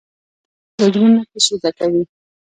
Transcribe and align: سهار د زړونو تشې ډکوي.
سهار 0.75 0.89
د 0.91 0.93
زړونو 0.93 1.19
تشې 1.31 1.55
ډکوي. 1.61 2.03